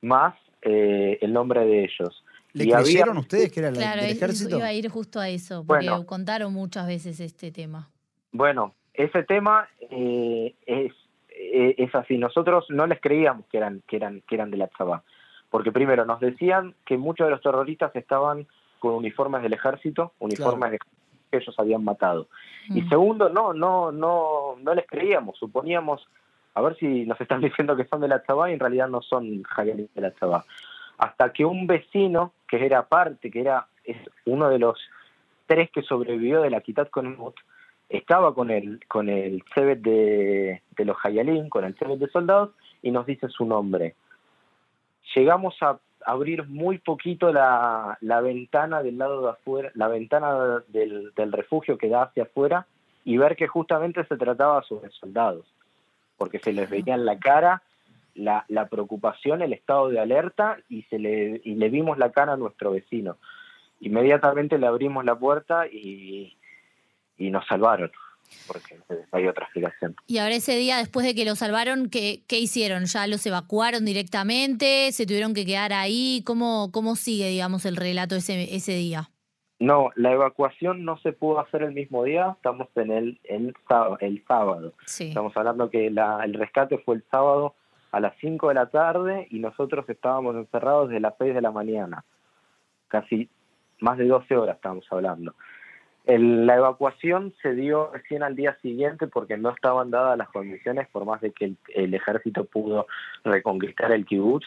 más 0.00 0.34
eh, 0.62 1.18
el 1.20 1.32
nombre 1.32 1.64
de 1.66 1.84
ellos. 1.84 2.24
¿Le 2.54 2.64
Y 2.64 2.70
creyeron 2.70 3.10
había- 3.10 3.20
ustedes 3.20 3.52
que 3.52 3.60
era 3.60 3.70
la- 3.70 3.76
Claro, 3.76 4.02
del 4.02 4.10
ejército? 4.12 4.56
iba 4.56 4.66
a 4.66 4.72
ir 4.72 4.88
justo 4.88 5.20
a 5.20 5.28
eso, 5.28 5.64
porque 5.66 5.88
Bueno. 5.90 6.06
contaron 6.06 6.52
muchas 6.54 6.86
veces 6.86 7.20
este 7.20 7.50
tema. 7.52 7.90
Bueno, 8.32 8.74
ese 8.94 9.22
tema 9.24 9.68
eh, 9.90 10.54
es, 10.66 10.92
eh, 11.28 11.74
es 11.78 11.94
así. 11.94 12.16
Nosotros 12.16 12.66
no 12.70 12.86
les 12.86 13.00
creíamos 13.00 13.46
que 13.46 13.58
eran, 13.58 13.82
que 13.88 13.96
eran, 13.96 14.22
que 14.26 14.34
eran 14.36 14.50
de 14.50 14.56
la 14.56 14.68
Tzabá. 14.68 15.02
Porque 15.50 15.72
primero 15.72 16.04
nos 16.04 16.20
decían 16.20 16.74
que 16.84 16.96
muchos 16.96 17.26
de 17.26 17.32
los 17.32 17.40
terroristas 17.40 17.94
estaban 17.94 18.46
con 18.78 18.94
uniformes 18.94 19.42
del 19.42 19.52
ejército, 19.52 20.12
uniformes 20.18 20.72
de 20.72 20.78
que 20.78 21.38
ellos 21.38 21.54
habían 21.58 21.84
matado. 21.84 22.28
Y 22.68 22.82
Mm. 22.82 22.88
segundo, 22.88 23.28
no, 23.28 23.52
no, 23.52 23.92
no, 23.92 24.56
no 24.60 24.74
les 24.74 24.86
creíamos. 24.86 25.36
Suponíamos, 25.38 26.06
a 26.54 26.60
ver 26.60 26.76
si 26.76 27.04
nos 27.06 27.20
están 27.20 27.40
diciendo 27.66 27.76
que 27.76 27.84
son 27.84 28.00
de 28.00 28.08
la 28.08 28.22
Tzabá 28.22 28.50
y 28.50 28.54
en 28.54 28.60
realidad 28.60 28.88
no 28.88 29.02
son 29.02 29.42
jaguelis 29.42 29.92
de 29.94 30.00
la 30.00 30.10
Tzabá. 30.12 30.44
Hasta 30.98 31.32
que 31.32 31.44
un 31.44 31.66
vecino, 31.66 32.32
que 32.46 32.64
era 32.64 32.86
parte, 32.86 33.30
que 33.30 33.40
era 33.40 33.66
es 33.84 33.96
uno 34.24 34.48
de 34.48 34.58
los 34.58 34.78
tres 35.46 35.70
que 35.70 35.82
sobrevivió 35.82 36.40
de 36.40 36.50
la 36.50 36.60
Kitat 36.60 36.90
Konmut, 36.90 37.34
estaba 37.98 38.34
con 38.34 38.50
el 38.50 38.84
con 38.86 39.08
el 39.08 39.42
Cebet 39.54 39.80
de, 39.80 40.62
los 40.78 40.96
Hayalim, 41.02 41.48
con 41.48 41.64
el 41.64 41.74
Cebet 41.76 41.98
de 41.98 42.08
soldados, 42.08 42.50
y 42.82 42.90
nos 42.90 43.06
dice 43.06 43.28
su 43.28 43.44
nombre. 43.44 43.94
Llegamos 45.14 45.54
a 45.62 45.78
abrir 46.04 46.46
muy 46.46 46.78
poquito 46.78 47.32
la, 47.32 47.96
la 48.00 48.20
ventana 48.20 48.82
del 48.82 48.98
lado 48.98 49.22
de 49.22 49.30
afuera, 49.30 49.70
la 49.74 49.88
ventana 49.88 50.62
del, 50.68 51.12
del 51.14 51.32
refugio 51.32 51.78
que 51.78 51.88
da 51.88 52.02
hacia 52.02 52.24
afuera, 52.24 52.66
y 53.04 53.16
ver 53.16 53.36
que 53.36 53.46
justamente 53.46 54.04
se 54.04 54.16
trataba 54.16 54.62
sobre 54.62 54.90
soldados, 54.90 55.46
porque 56.16 56.38
se 56.38 56.52
les 56.52 56.68
veía 56.68 56.94
en 56.94 57.04
la 57.04 57.18
cara 57.18 57.62
la, 58.14 58.44
la 58.48 58.66
preocupación, 58.68 59.42
el 59.42 59.52
estado 59.52 59.88
de 59.88 60.00
alerta, 60.00 60.58
y, 60.68 60.82
se 60.84 60.98
le, 60.98 61.40
y 61.44 61.54
le 61.54 61.68
vimos 61.68 61.98
la 61.98 62.12
cara 62.12 62.34
a 62.34 62.36
nuestro 62.36 62.70
vecino. 62.70 63.16
Inmediatamente 63.80 64.58
le 64.58 64.66
abrimos 64.66 65.04
la 65.04 65.16
puerta 65.16 65.66
y, 65.66 66.36
y 67.18 67.30
nos 67.30 67.46
salvaron, 67.46 67.90
porque 68.46 68.78
no 68.88 68.96
hay 69.12 69.26
otra 69.26 69.44
explicación. 69.44 69.94
Y 70.06 70.18
ahora 70.18 70.34
ese 70.34 70.56
día, 70.56 70.78
después 70.78 71.06
de 71.06 71.14
que 71.14 71.24
lo 71.24 71.34
salvaron, 71.36 71.88
¿qué, 71.88 72.22
qué 72.26 72.38
hicieron? 72.38 72.84
¿Ya 72.86 73.06
los 73.06 73.24
evacuaron 73.26 73.84
directamente? 73.84 74.90
¿Se 74.92 75.06
tuvieron 75.06 75.34
que 75.34 75.44
quedar 75.46 75.72
ahí? 75.72 76.22
¿Cómo, 76.26 76.70
cómo 76.72 76.96
sigue, 76.96 77.28
digamos, 77.28 77.64
el 77.66 77.76
relato 77.76 78.16
ese, 78.16 78.54
ese 78.54 78.72
día? 78.72 79.10
No, 79.60 79.90
la 79.94 80.12
evacuación 80.12 80.84
no 80.84 80.98
se 80.98 81.12
pudo 81.12 81.38
hacer 81.38 81.62
el 81.62 81.72
mismo 81.72 82.02
día, 82.04 82.32
estamos 82.36 82.68
en 82.74 82.90
el, 82.90 83.20
el, 83.24 83.54
sá- 83.68 83.96
el 84.00 84.22
sábado. 84.26 84.74
Sí. 84.84 85.08
Estamos 85.08 85.34
hablando 85.36 85.70
que 85.70 85.90
la- 85.90 86.24
el 86.24 86.34
rescate 86.34 86.78
fue 86.78 86.96
el 86.96 87.04
sábado 87.10 87.54
a 87.92 88.00
las 88.00 88.14
5 88.20 88.48
de 88.48 88.54
la 88.54 88.66
tarde 88.70 89.28
y 89.30 89.38
nosotros 89.38 89.88
estábamos 89.88 90.34
encerrados 90.34 90.88
desde 90.88 91.00
las 91.00 91.14
6 91.18 91.34
de 91.34 91.40
la 91.40 91.52
mañana. 91.52 92.04
Casi 92.88 93.30
más 93.80 93.96
de 93.96 94.06
12 94.06 94.36
horas 94.36 94.56
estábamos 94.56 94.84
hablando. 94.90 95.34
El- 96.04 96.46
la 96.46 96.56
evacuación 96.56 97.32
se 97.40 97.54
dio 97.54 97.90
recién 97.92 98.22
al 98.22 98.36
día 98.36 98.56
siguiente 98.60 99.06
porque 99.06 99.36
no 99.38 99.50
estaban 99.50 99.90
dadas 99.90 100.18
las 100.18 100.28
condiciones, 100.28 100.86
por 100.88 101.04
más 101.06 101.20
de 101.20 101.32
que 101.32 101.54
el, 101.74 101.94
ejército 101.94 102.44
pudo 102.44 102.86
reconquistar 103.24 103.92
el 103.92 104.04
kibutz. 104.04 104.46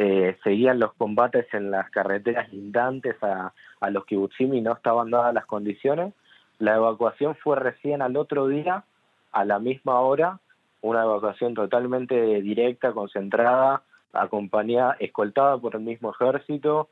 eh, 0.00 0.36
seguían 0.44 0.78
los 0.78 0.92
combates 0.94 1.52
en 1.52 1.72
las 1.72 1.90
carreteras 1.90 2.52
lindantes 2.52 3.16
a, 3.20 3.52
a 3.80 3.90
los 3.90 4.04
kibutzim 4.04 4.54
y 4.54 4.60
no 4.60 4.72
estaban 4.74 5.10
dadas 5.10 5.34
las 5.34 5.44
condiciones. 5.44 6.14
La 6.60 6.76
evacuación 6.76 7.34
fue 7.34 7.56
recién 7.56 8.00
al 8.00 8.16
otro 8.16 8.46
día, 8.46 8.84
a 9.32 9.44
la 9.44 9.58
misma 9.58 9.98
hora, 9.98 10.38
una 10.82 11.02
evacuación 11.02 11.54
totalmente 11.54 12.40
directa, 12.42 12.92
concentrada, 12.92 13.82
acompañada, 14.12 14.96
escoltada 15.00 15.58
por 15.58 15.74
el 15.74 15.82
mismo 15.82 16.12
ejército, 16.12 16.88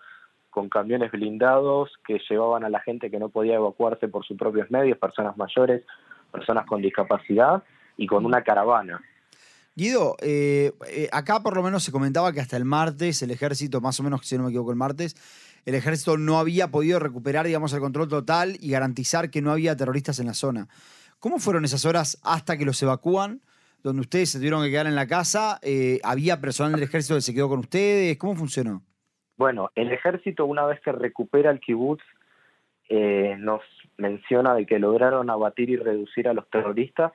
con 0.56 0.70
camiones 0.70 1.12
blindados 1.12 1.92
que 2.06 2.18
llevaban 2.30 2.64
a 2.64 2.70
la 2.70 2.80
gente 2.80 3.10
que 3.10 3.18
no 3.18 3.28
podía 3.28 3.56
evacuarse 3.56 4.08
por 4.08 4.25
sus 4.25 4.38
propios 4.38 4.70
medios, 4.70 4.96
personas 4.96 5.36
mayores, 5.36 5.84
personas 6.32 6.64
con 6.64 6.80
discapacidad, 6.80 7.62
y 7.98 8.06
con 8.06 8.25
una 8.25 8.42
caravana. 8.42 9.02
Guido, 9.75 10.16
eh, 10.22 10.72
eh, 10.88 11.10
acá 11.12 11.42
por 11.42 11.54
lo 11.54 11.62
menos 11.62 11.84
se 11.84 11.92
comentaba 11.92 12.32
que 12.32 12.40
hasta 12.40 12.56
el 12.56 12.64
martes 12.64 13.20
el 13.20 13.30
ejército, 13.30 13.82
más 13.82 14.00
o 14.00 14.02
menos, 14.02 14.26
si 14.26 14.38
no 14.38 14.44
me 14.44 14.48
equivoco, 14.48 14.70
el 14.70 14.78
martes, 14.78 15.14
el 15.66 15.75
ejército 15.75 16.16
no 16.16 16.38
había 16.38 16.70
podido 16.70 16.98
recuperar, 17.00 17.44
digamos, 17.44 17.75
el 17.75 17.80
control 17.80 18.08
total 18.08 18.56
y 18.58 18.70
garantizar 18.70 19.28
que 19.28 19.42
no 19.42 19.52
había 19.52 19.76
terroristas 19.76 20.20
en 20.20 20.26
la 20.26 20.32
zona. 20.32 20.68
¿Cómo 21.20 21.38
fueron 21.38 21.66
esas 21.66 21.84
horas 21.84 22.18
hasta 22.22 22.56
que 22.56 22.64
los 22.64 22.82
evacúan, 22.82 23.42
donde 23.82 24.00
ustedes 24.00 24.30
se 24.30 24.38
tuvieron 24.38 24.62
que 24.64 24.70
quedar 24.70 24.86
en 24.86 24.94
la 24.94 25.06
casa? 25.06 25.58
Eh, 25.60 26.00
¿Había 26.02 26.40
personal 26.40 26.72
del 26.72 26.84
ejército 26.84 27.16
que 27.16 27.20
se 27.20 27.34
quedó 27.34 27.50
con 27.50 27.58
ustedes? 27.58 28.16
¿Cómo 28.16 28.34
funcionó? 28.34 28.82
Bueno, 29.36 29.70
el 29.74 29.92
ejército 29.92 30.46
una 30.46 30.64
vez 30.64 30.80
que 30.80 30.92
recupera 30.92 31.50
el 31.50 31.60
kibutz 31.60 32.02
eh, 32.88 33.36
nos 33.38 33.62
menciona 33.96 34.54
de 34.54 34.64
que 34.64 34.78
lograron 34.78 35.28
abatir 35.30 35.70
y 35.70 35.76
reducir 35.76 36.28
a 36.28 36.34
los 36.34 36.48
terroristas, 36.48 37.12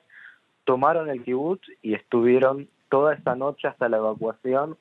tomaron 0.64 1.08
el 1.08 1.22
kibutz 1.22 1.66
y 1.80 1.94
estuvieron 1.94 2.68
toda 2.88 3.14
esta 3.14 3.34
noche 3.34 3.68
hasta 3.68 3.88
la 3.88 3.96
evacuación 3.96 4.76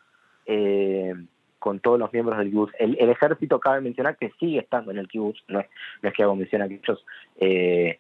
eh, 0.46 1.14
con 1.60 1.80
todos 1.80 2.00
los 2.00 2.12
miembros 2.12 2.38
del 2.38 2.50
kibutz. 2.50 2.74
El, 2.78 2.98
el 3.00 3.10
ejército 3.10 3.60
cabe 3.60 3.82
mencionar 3.82 4.18
que 4.18 4.32
sigue 4.40 4.60
estando 4.60 4.92
en 4.92 4.98
el 4.98 5.08
kibutz, 5.08 5.40
no 5.48 5.60
es, 5.60 5.68
no 6.02 6.10
es 6.10 6.16
que 6.16 6.24
hago 6.24 6.36
mención 6.36 6.62
a 6.62 6.68
que 6.68 6.76
ellos 6.76 7.06
eh, 7.40 8.00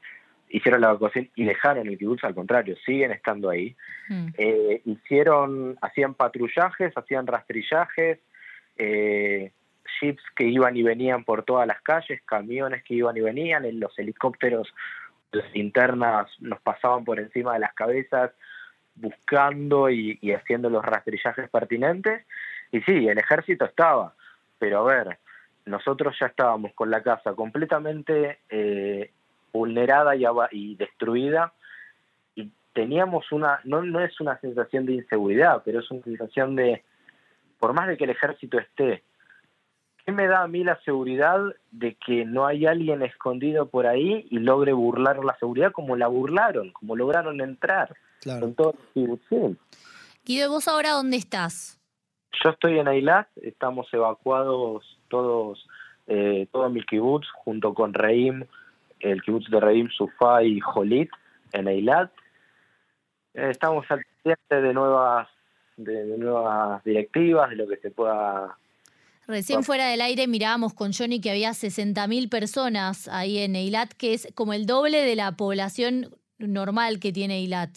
hicieron 0.49 0.81
la 0.81 0.89
evacuación 0.89 1.29
y 1.35 1.45
dejaron 1.45 1.87
el 1.87 1.97
kibutz, 1.97 2.23
al 2.23 2.35
contrario, 2.35 2.75
siguen 2.85 3.11
estando 3.11 3.49
ahí. 3.49 3.75
Mm. 4.09 4.27
Eh, 4.37 4.81
hicieron, 4.85 5.77
hacían 5.81 6.13
patrullajes, 6.13 6.91
hacían 6.95 7.25
rastrillajes, 7.27 8.19
eh, 8.77 9.51
que 10.35 10.45
iban 10.45 10.75
y 10.75 10.83
venían 10.83 11.23
por 11.23 11.43
todas 11.43 11.67
las 11.67 11.81
calles, 11.81 12.21
camiones 12.23 12.83
que 12.83 12.95
iban 12.95 13.15
y 13.17 13.21
venían, 13.21 13.65
en 13.65 13.79
los 13.79 13.97
helicópteros, 13.97 14.73
las 15.31 15.51
linternas 15.53 16.27
nos 16.39 16.59
pasaban 16.61 17.05
por 17.05 17.19
encima 17.19 17.53
de 17.53 17.59
las 17.59 17.73
cabezas, 17.73 18.31
buscando 18.95 19.89
y, 19.89 20.17
haciendo 20.33 20.69
los 20.69 20.83
rastrillajes 20.83 21.49
pertinentes. 21.49 22.25
Y 22.71 22.81
sí, 22.81 23.07
el 23.07 23.17
ejército 23.17 23.65
estaba, 23.65 24.13
pero 24.59 24.79
a 24.79 24.93
ver, 24.93 25.17
nosotros 25.65 26.15
ya 26.19 26.27
estábamos 26.27 26.73
con 26.73 26.89
la 26.89 27.01
casa 27.01 27.33
completamente 27.33 28.39
eh, 28.49 29.11
vulnerada 29.53 30.15
y 30.51 30.75
destruida 30.75 31.53
y 32.35 32.49
teníamos 32.73 33.31
una, 33.31 33.59
no, 33.63 33.83
no 33.83 33.99
es 33.99 34.19
una 34.19 34.39
sensación 34.39 34.85
de 34.85 34.93
inseguridad, 34.93 35.61
pero 35.63 35.79
es 35.79 35.91
una 35.91 36.03
sensación 36.03 36.55
de, 36.55 36.83
por 37.61 37.73
más 37.73 37.87
de 37.87 37.95
que 37.95 38.05
el 38.05 38.09
ejército 38.09 38.57
esté, 38.57 39.03
¿qué 40.03 40.11
me 40.11 40.25
da 40.27 40.41
a 40.41 40.47
mí 40.47 40.63
la 40.63 40.81
seguridad 40.81 41.39
de 41.69 41.93
que 41.95 42.25
no 42.25 42.47
hay 42.47 42.65
alguien 42.65 43.03
escondido 43.03 43.67
por 43.69 43.85
ahí 43.85 44.25
y 44.31 44.39
logre 44.39 44.73
burlar 44.73 45.23
la 45.23 45.37
seguridad 45.37 45.71
como 45.71 45.95
la 45.95 46.07
burlaron, 46.07 46.71
como 46.71 46.95
lograron 46.95 47.39
entrar 47.39 47.95
Claro. 48.19 48.53
con 48.55 48.65
los 48.73 48.75
kibutzim? 48.95 49.55
Guido, 50.25 50.49
¿vos 50.49 50.67
ahora 50.67 50.91
dónde 50.93 51.17
estás? 51.17 51.79
Yo 52.43 52.49
estoy 52.49 52.79
en 52.79 52.87
Eilat, 52.87 53.27
estamos 53.43 53.87
evacuados 53.93 54.97
todos, 55.07 55.67
eh, 56.07 56.47
todo 56.51 56.67
mi 56.71 56.81
kibutz, 56.83 57.27
junto 57.35 57.75
con 57.75 57.93
Reim, 57.93 58.43
el 59.01 59.21
kibutz 59.21 59.49
de 59.51 59.59
Reim, 59.59 59.87
Sufá 59.89 60.41
y 60.43 60.59
Jolit, 60.59 61.11
en 61.53 61.67
Eilat. 61.67 62.11
Eh, 63.35 63.49
estamos 63.51 63.85
al 63.91 64.03
pendiente 64.23 64.61
de 64.67 64.73
nuevas, 64.73 65.27
de, 65.83 66.05
de 66.05 66.17
nuevas 66.17 66.83
directivas, 66.83 67.49
de 67.49 67.55
lo 67.55 67.67
que 67.67 67.77
se 67.77 67.91
pueda... 67.91 68.57
Recién 69.27 69.63
fuera 69.63 69.87
del 69.87 70.01
aire 70.01 70.27
mirábamos 70.27 70.73
con 70.73 70.91
Johnny 70.93 71.21
que 71.21 71.29
había 71.31 71.51
60.000 71.51 72.27
personas 72.29 73.07
ahí 73.07 73.37
en 73.37 73.55
Eilat, 73.55 73.93
que 73.93 74.13
es 74.13 74.27
como 74.35 74.53
el 74.53 74.65
doble 74.65 75.01
de 75.03 75.15
la 75.15 75.31
población 75.33 76.09
normal 76.37 76.99
que 76.99 77.13
tiene 77.13 77.37
Eilat. 77.37 77.69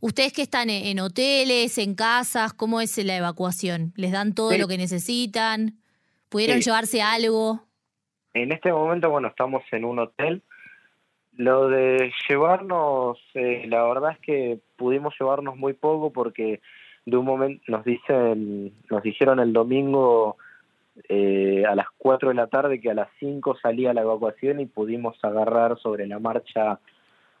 ¿Ustedes 0.00 0.32
que 0.32 0.42
están 0.42 0.70
en 0.70 0.86
en 0.86 0.98
hoteles, 1.00 1.76
en 1.78 1.94
casas? 1.94 2.54
¿Cómo 2.54 2.80
es 2.80 2.96
la 3.04 3.16
evacuación? 3.16 3.92
¿Les 3.96 4.10
dan 4.10 4.34
todo 4.34 4.50
Sí. 4.52 4.58
lo 4.58 4.66
que 4.66 4.78
necesitan? 4.78 5.74
¿Pudieron 6.30 6.56
Sí. 6.58 6.64
llevarse 6.70 7.02
algo? 7.02 7.62
En 8.32 8.50
este 8.50 8.72
momento, 8.72 9.10
bueno, 9.10 9.28
estamos 9.28 9.62
en 9.72 9.84
un 9.84 9.98
hotel. 9.98 10.42
Lo 11.36 11.68
de 11.68 12.10
llevarnos, 12.28 13.18
eh, 13.34 13.64
la 13.68 13.82
verdad 13.84 14.12
es 14.12 14.18
que 14.20 14.58
pudimos 14.76 15.14
llevarnos 15.20 15.56
muy 15.56 15.74
poco 15.74 16.12
porque 16.12 16.60
de 17.06 17.16
un 17.16 17.24
momento 17.24 17.62
nos 17.68 17.84
dicen, 17.84 18.72
nos 18.90 19.02
dijeron 19.02 19.40
el 19.40 19.52
domingo 19.52 20.36
eh, 21.08 21.64
a 21.66 21.74
las 21.74 21.86
4 21.98 22.28
de 22.30 22.34
la 22.34 22.46
tarde 22.46 22.80
que 22.80 22.90
a 22.90 22.94
las 22.94 23.08
5 23.18 23.56
salía 23.62 23.94
la 23.94 24.02
evacuación 24.02 24.60
y 24.60 24.66
pudimos 24.66 25.16
agarrar 25.22 25.78
sobre 25.78 26.06
la 26.06 26.18
marcha 26.18 26.78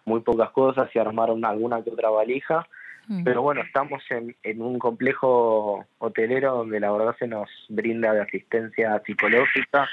muy 0.04 0.20
pocas 0.20 0.50
cosas 0.50 0.88
y 0.94 0.98
armar 0.98 1.30
alguna 1.30 1.82
que 1.82 1.90
otra 1.90 2.10
valija. 2.10 2.66
Mm. 3.06 3.24
Pero 3.24 3.42
bueno, 3.42 3.62
estamos 3.62 4.02
en, 4.10 4.36
en 4.42 4.62
un 4.62 4.78
complejo 4.78 5.84
hotelero 5.98 6.56
donde 6.56 6.80
la 6.80 6.92
verdad 6.92 7.16
se 7.18 7.26
nos 7.26 7.48
brinda 7.68 8.12
de 8.12 8.22
asistencia 8.22 9.00
psicológica, 9.04 9.88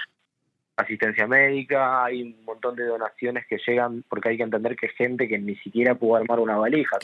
asistencia 0.77 1.27
médica, 1.27 2.05
hay 2.05 2.21
un 2.21 2.45
montón 2.45 2.75
de 2.75 2.86
donaciones 2.86 3.45
que 3.47 3.57
llegan 3.65 4.03
porque 4.07 4.29
hay 4.29 4.38
que 4.38 4.43
entender 4.43 4.75
que 4.75 4.88
hay 4.88 4.93
gente 4.93 5.27
que 5.27 5.39
ni 5.39 5.55
siquiera 5.57 5.95
pudo 5.95 6.17
armar 6.17 6.39
una 6.39 6.57
valija. 6.57 6.97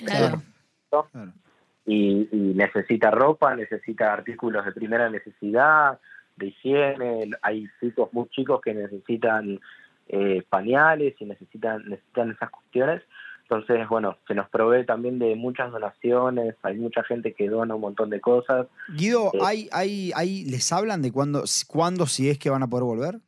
Y, 1.86 2.30
necesita 2.32 3.12
ropa, 3.12 3.56
necesita 3.56 4.14
artículos 4.14 4.66
de 4.66 4.72
primera 4.72 5.10
necesidad, 5.10 6.00
de 6.38 6.48
higiene, 6.48 7.30
hay 7.42 7.68
chicos 7.80 8.10
muy 8.14 8.28
chicos 8.30 8.62
que 8.62 8.74
necesitan 8.74 9.60
eh, 10.08 10.44
pañales 10.50 11.16
y 11.20 11.26
necesitan, 11.26 11.84
necesitan 11.88 12.32
esas 12.32 12.50
cuestiones. 12.50 13.04
Entonces, 13.44 13.88
bueno, 13.90 14.18
se 14.28 14.34
nos 14.34 14.50
provee 14.50 14.86
también 14.86 15.20
de 15.20 15.36
muchas 15.36 15.72
donaciones, 15.72 16.56
hay 16.64 16.78
mucha 16.78 17.04
gente 17.04 17.34
que 17.34 17.50
dona 17.50 17.76
un 17.76 17.82
montón 17.82 18.10
de 18.10 18.22
cosas. 18.22 18.68
Guido, 18.90 19.32
eh, 19.34 19.40
¿hay, 19.44 19.70
hay, 19.72 20.12
hay, 20.16 20.46
¿les 20.46 20.72
hablan 20.72 21.02
de 21.02 21.12
cuándo, 21.12 21.44
cuándo, 21.68 22.06
si 22.08 22.30
es 22.30 22.40
que 22.40 22.50
van 22.50 22.64
a 22.64 22.68
poder 22.68 22.86
volver? 22.86 23.20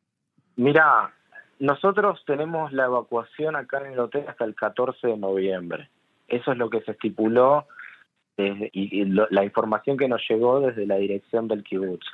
Mira, 0.56 1.14
nosotros 1.60 2.24
tenemos 2.26 2.72
la 2.72 2.86
evacuación 2.86 3.56
acá 3.56 3.80
en 3.82 3.94
el 3.94 4.00
hotel 4.00 4.26
hasta 4.28 4.46
el 4.46 4.56
14 4.56 5.08
de 5.08 5.18
noviembre. 5.18 5.90
Eso 6.28 6.52
es 6.54 6.58
lo 6.58 6.70
que 6.70 6.82
se 6.82 6.92
estipuló 6.92 7.68
y, 8.38 9.06
la 9.06 9.44
información 9.44 9.98
que 9.98 10.08
nos 10.08 10.22
llegó 10.30 10.60
desde 10.60 10.86
la 10.86 10.98
dirección 10.98 11.48
del 11.48 11.64
kibutz. 11.64 12.06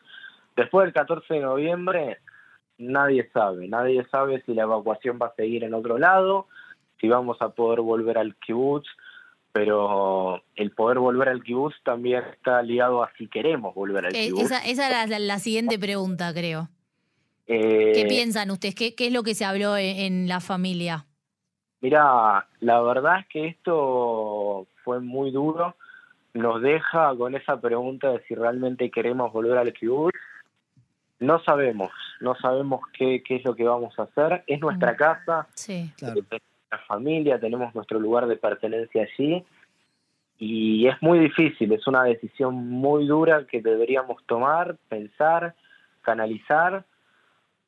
Después 0.56 0.86
del 0.86 0.94
14 0.94 1.34
de 1.34 1.40
noviembre, 1.40 2.18
nadie 2.78 3.30
sabe. 3.34 3.68
Nadie 3.68 4.06
sabe 4.12 4.42
si 4.46 4.54
la 4.54 4.64
evacuación 4.64 5.20
va 5.22 5.28
a 5.28 5.36
seguir 5.36 5.64
en 5.64 5.74
otro 5.74 5.98
lado, 5.98 6.48
si 7.00 7.08
vamos 7.08 7.38
a 7.42 7.50
poder 7.50 7.82
volver 7.82 8.18
al 8.18 8.36
kibutz, 8.36 8.88
pero 9.52 10.44
el 10.56 10.72
poder 10.72 11.00
volver 11.00 11.30
al 11.30 11.44
kibutz 11.44 11.76
también 11.84 12.24
está 12.32 12.62
ligado 12.62 13.04
a 13.04 13.12
si 13.18 13.28
queremos 13.28 13.74
volver 13.74 14.06
al 14.06 14.16
eh, 14.16 14.28
kibutz. 14.28 14.44
Esa, 14.44 14.60
esa 14.66 15.04
es 15.04 15.20
la, 15.20 15.40
siguiente 15.40 15.80
pregunta, 15.80 16.34
creo. 16.34 16.70
¿Qué 17.48 18.02
eh, 18.02 18.06
piensan 18.08 18.52
ustedes? 18.52 18.76
¿Qué, 18.76 18.96
¿Qué, 18.96 19.08
es 19.08 19.14
lo 19.14 19.24
que 19.24 19.36
se 19.36 19.46
habló 19.46 19.76
en 19.78 20.28
la 20.28 20.40
familia? 20.40 21.06
Mira, 21.82 22.48
la 22.60 22.82
verdad 22.82 23.22
es 23.22 23.28
que 23.28 23.48
esto 23.48 24.68
fue 24.84 25.00
muy 25.00 25.32
duro. 25.32 25.76
Nos 26.34 26.62
deja 26.62 27.16
con 27.18 27.36
esa 27.36 27.60
pregunta 27.60 28.12
de 28.12 28.22
si 28.24 28.36
realmente 28.36 28.90
queremos 28.90 29.34
volver 29.34 29.58
al 29.58 29.74
kibutz 29.74 30.16
no 31.22 31.40
sabemos, 31.44 31.92
no 32.20 32.36
sabemos 32.36 32.82
qué, 32.98 33.22
qué 33.24 33.36
es 33.36 33.46
lo 33.46 33.56
que 33.56 33.64
vamos 33.64 33.98
a 33.98 34.04
hacer. 34.04 34.44
Es 34.48 34.60
nuestra 34.60 34.94
mm. 34.94 34.96
casa, 34.96 35.48
sí, 35.54 35.92
claro. 35.96 36.16
nuestra 36.16 36.40
familia, 36.88 37.40
tenemos 37.40 37.74
nuestro 37.76 38.00
lugar 38.00 38.28
de 38.28 38.38
pertenencia 38.38 39.04
allí 39.04 39.46
y 40.40 40.88
es 40.88 41.00
muy 41.02 41.20
difícil, 41.20 41.72
es 41.72 41.86
una 41.86 42.04
decisión 42.04 42.56
muy 42.56 43.06
dura 43.06 43.46
que 43.46 43.62
deberíamos 43.62 44.26
tomar, 44.26 44.78
pensar, 44.90 45.54
canalizar, 46.02 46.86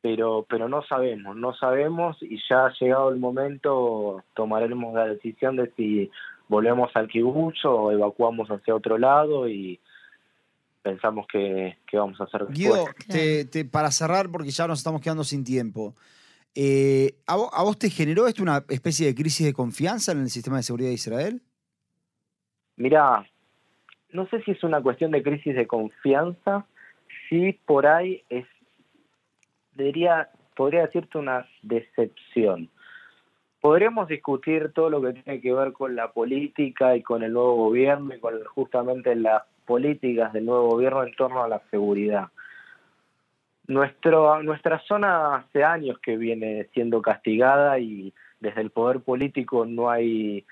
pero, 0.01 0.47
pero 0.49 0.67
no 0.67 0.81
sabemos, 0.81 1.35
no 1.35 1.53
sabemos 1.53 2.17
y 2.21 2.41
ya 2.49 2.65
ha 2.65 2.73
llegado 2.79 3.11
el 3.11 3.19
momento 3.19 4.23
tomaremos 4.33 4.95
la 4.95 5.05
decisión 5.05 5.57
de 5.57 5.71
si 5.77 6.09
volvemos 6.53 6.91
al 6.95 7.07
kibutz 7.07 7.65
o 7.65 7.91
evacuamos 7.91 8.47
hacia 8.49 8.75
otro 8.75 8.99
lado 8.99 9.49
y 9.49 9.79
pensamos 10.83 11.25
que, 11.27 11.77
vamos 11.91 12.21
a 12.21 12.25
hacer 12.25 12.45
Guido, 12.49 12.85
para 13.71 13.89
cerrar, 13.89 14.29
porque 14.29 14.51
ya 14.51 14.67
nos 14.67 14.79
estamos 14.79 15.01
quedando 15.01 15.23
sin 15.23 15.43
tiempo, 15.43 15.95
eh, 16.53 17.15
¿a, 17.25 17.63
vos, 17.63 17.79
te 17.79 17.89
generó 17.89 18.27
esto 18.27 18.43
una 18.43 18.63
especie 18.69 19.07
de 19.07 19.15
crisis 19.15 19.47
de 19.47 19.53
confianza 19.53 20.11
en 20.11 20.21
el 20.21 20.29
sistema 20.29 20.57
de 20.57 20.63
seguridad 20.63 20.89
de 20.89 20.95
Israel? 20.95 21.41
Mira, 22.75 23.25
no 24.11 24.27
sé 24.27 24.43
si 24.43 24.51
es 24.51 24.63
una 24.63 24.81
cuestión 24.81 25.09
de 25.09 25.23
crisis 25.23 25.55
de 25.55 25.65
confianza, 25.65 26.67
sí 27.29 27.59
por 27.65 27.87
ahí 27.87 28.21
es, 28.29 28.45
diría, 29.75 30.29
podría 30.55 30.81
decirte 30.81 31.17
una 31.17 31.47
decepción. 31.63 32.69
Podríamos 33.63 34.09
discutir 34.09 34.73
todo 34.73 34.89
lo 34.89 35.01
que 35.01 35.13
tiene 35.13 35.39
que 35.39 35.53
ver 35.53 35.71
con 35.71 35.95
la 35.95 36.11
política 36.11 36.97
y 36.97 37.01
con 37.01 37.23
el 37.23 37.31
nuevo 37.31 37.55
gobierno 37.55 38.13
y 38.13 38.19
con 38.19 38.43
justamente 38.43 39.15
la 39.15 39.45
políticas 39.65 40.33
del 40.33 40.47
nuevo 40.47 40.71
gobierno 40.71 41.01
en 41.01 41.15
torno 41.15 41.41
a 41.41 41.47
la 41.47 41.61
seguridad. 41.71 42.27
Nuestro, 43.67 44.43
nuestra 44.43 44.79
zona 44.79 45.37
hace 45.37 45.63
años 45.63 45.97
que 45.99 46.17
viene 46.17 46.67
siendo 46.73 47.01
castigada 47.01 47.79
y 47.79 48.13
desde 48.41 48.59
el 48.59 48.69
poder 48.69 48.99
político 48.99 49.65
no 49.65 49.89
hay 49.89 50.45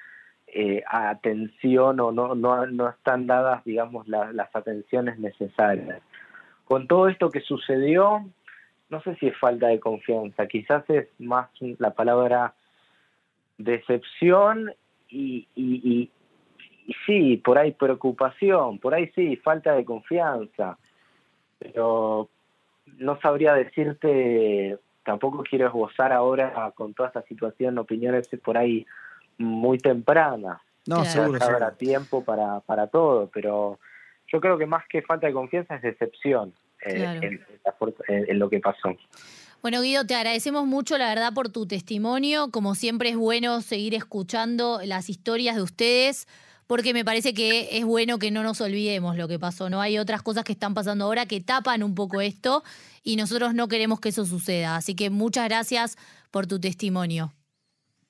eh, 0.47 0.82
atención 0.88 2.00
o 2.00 2.13
no, 2.13 2.34
no, 2.34 2.65
no, 2.65 2.89
están 2.91 3.28
dadas, 3.28 3.62
digamos, 3.65 4.08
las 4.08 4.56
atenciones 4.56 5.19
necesarias. 5.19 6.02
Con 6.63 6.88
todo 6.88 7.10
esto 7.10 7.30
que 7.30 7.41
sucedió, 7.41 8.26
no 8.89 9.02
sé 9.02 9.15
si 9.15 9.28
es 9.28 9.38
falta 9.38 9.67
de 9.67 9.82
confianza, 9.82 10.47
quizás 10.47 10.89
es 10.89 11.10
más 11.19 11.50
la 11.78 11.91
palabra 11.93 12.54
decepción 13.63 14.74
y, 15.10 16.10
sí, 17.06 17.38
por 17.38 17.58
ahí 17.58 17.71
preocupación, 17.71 18.80
por 18.80 18.93
ahí 18.93 19.12
sí, 19.13 19.36
falta 19.38 19.74
de 19.74 19.86
confianza, 19.86 20.78
pero 21.60 22.30
no 22.97 23.19
sabría 23.19 23.54
decirte, 23.54 24.78
tampoco 25.04 25.43
quiero 25.43 25.67
esbozar 25.67 26.12
ahora 26.12 26.71
con 26.76 26.93
toda 26.93 27.10
esta 27.10 27.21
situación 27.24 27.78
opiniones 27.78 28.28
por 28.43 28.58
ahí 28.58 28.86
muy 29.38 29.78
tempranas. 29.78 30.62
No, 30.88 31.06
seguro, 31.06 31.39
Habrá 31.41 31.71
tiempo 31.76 32.24
para, 32.24 32.60
para 32.62 32.88
todo, 32.88 33.30
pero 33.32 33.80
yo 34.28 34.41
creo 34.41 34.58
que 34.58 34.65
más 34.65 34.88
que 34.88 35.02
falta 35.02 35.28
de 35.28 35.34
confianza 35.34 35.76
es 35.76 35.82
decepción 35.84 36.54
eh, 36.86 37.39
en 38.08 38.39
lo 38.39 38.50
que 38.50 38.60
pasó. 38.60 38.95
Bueno, 39.62 39.82
Guido, 39.82 40.08
te 40.08 40.15
agradecemos 40.15 40.65
mucho, 40.65 40.97
la 40.97 41.10
verdad, 41.10 41.34
por 41.34 41.50
tu 41.50 41.67
testimonio. 41.67 42.50
Como 42.50 42.74
siempre 42.74 43.10
es 43.10 43.15
bueno 43.15 43.62
seguir 43.62 43.93
escuchando 43.93 44.80
las 44.84 45.08
historias 45.08 45.56
de 45.56 45.62
ustedes 45.62 46.28
porque 46.65 46.93
me 46.93 47.06
parece 47.06 47.34
que 47.34 47.78
es 47.78 47.86
bueno 47.86 48.17
que 48.17 48.32
no 48.32 48.41
nos 48.41 48.60
olvidemos 48.60 49.17
lo 49.17 49.28
que 49.28 49.38
pasó, 49.38 49.69
¿no? 49.69 49.80
Hay 49.82 50.00
otras 50.00 50.24
cosas 50.24 50.45
que 50.45 50.54
están 50.54 50.74
pasando 50.74 51.06
ahora 51.06 51.28
que 51.28 51.41
tapan 51.41 51.84
un 51.84 51.93
poco 51.93 52.21
esto 52.21 52.63
y 53.04 53.17
nosotros 53.17 53.54
no 53.54 53.67
queremos 53.67 54.00
que 54.00 54.10
eso 54.10 54.26
suceda. 54.26 54.78
Así 54.78 54.95
que 54.95 55.10
muchas 55.12 55.47
gracias 55.47 55.95
por 56.32 56.47
tu 56.47 56.60
testimonio. 56.60 57.34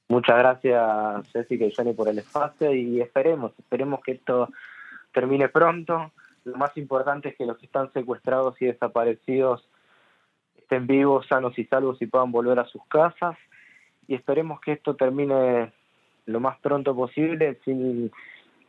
Muchas 0.08 0.38
gracias, 0.38 1.28
Jessica 1.34 1.66
y 1.66 1.74
Johnny, 1.76 1.94
por 1.94 2.08
el 2.08 2.20
espacio 2.20 2.74
y 2.74 3.02
esperemos, 3.02 3.52
esperemos 3.58 4.00
que 4.06 4.12
esto 4.14 4.48
termine 5.12 5.50
pronto. 5.50 6.14
Lo 6.46 6.56
más 6.56 6.78
importante 6.78 7.30
es 7.30 7.36
que 7.36 7.46
los 7.46 7.58
que 7.58 7.66
están 7.66 7.92
secuestrados 7.92 8.56
y 8.62 8.68
desaparecidos 8.68 9.68
estén 10.72 10.88
vivos, 10.88 11.26
sanos 11.28 11.58
y 11.60 11.66
salvos 11.66 12.02
y 12.02 12.08
puedan 12.08 12.32
volver 12.32 12.58
a 12.60 12.66
sus 12.66 12.82
casas. 12.88 13.38
Y 14.08 14.16
esperemos 14.16 14.62
que 14.62 14.74
esto 14.74 14.96
termine 14.96 15.74
lo 16.26 16.40
más 16.40 16.58
pronto 16.60 16.96
posible 16.96 17.60
sin 17.66 18.12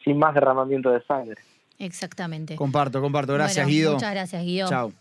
sin 0.05 0.19
más 0.19 0.35
derramamiento 0.35 0.91
de 0.91 1.01
sangre. 1.05 1.41
Exactamente. 1.79 2.57
Comparto, 2.57 3.01
comparto. 3.01 3.35
Gracias, 3.35 3.67
Guido. 3.67 3.95
Muchas 3.95 4.13
gracias, 4.13 4.43
Guido. 4.43 4.69
Chao. 4.69 4.93